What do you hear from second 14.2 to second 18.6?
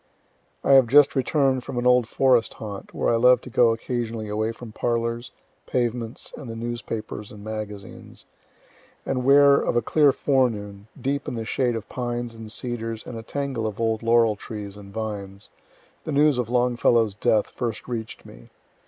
trees and vines, the news of Longfellow's death first reach'd me.